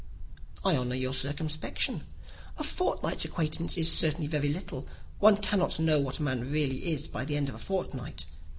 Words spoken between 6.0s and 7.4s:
a man really is by the